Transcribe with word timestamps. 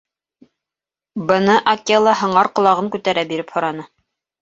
—Быны 1.27 1.59
Акела 1.75 2.17
һыңар 2.25 2.53
ҡолағын 2.59 2.93
күтәрә 2.97 3.29
биреп 3.33 3.59
һораны. 3.59 3.91